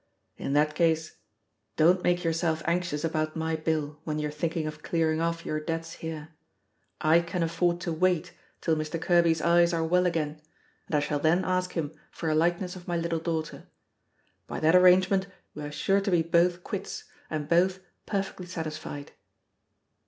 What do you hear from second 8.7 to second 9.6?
Mr. Kerby's